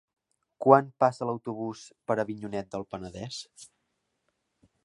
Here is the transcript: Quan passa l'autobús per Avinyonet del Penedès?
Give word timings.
Quan 0.65 0.87
passa 1.03 1.27
l'autobús 1.31 1.83
per 2.11 2.17
Avinyonet 2.25 2.73
del 2.75 2.89
Penedès? 2.97 3.39